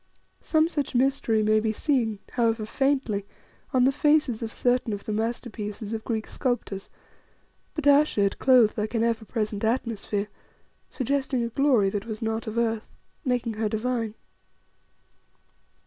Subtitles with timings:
[0.39, 3.23] Some such mystery may be seen, however faintly,
[3.71, 6.89] on the faces of certain of the masterpieces of the Greek sculptors,
[7.75, 10.27] but Ayesha it clothed like an ever present atmosphere,
[10.89, 12.87] suggesting a glory that was not of earth,
[13.23, 14.15] making her divine.